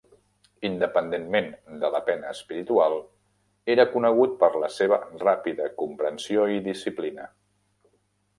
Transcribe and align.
Independentment 0.67 1.51
de 1.83 1.91
la 1.95 2.01
pena 2.07 2.31
espiritual, 2.37 2.97
era 3.75 3.85
conegut 3.93 4.33
per 4.41 4.51
la 4.65 4.71
seva 4.79 4.99
ràpida 5.27 5.69
comprensió 5.83 6.49
i 6.57 6.59
disciplina. 6.71 7.29